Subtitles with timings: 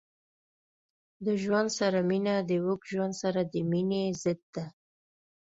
[1.25, 4.65] د ژوند سره مینه د اوږد ژوند سره د مینې ضد ده.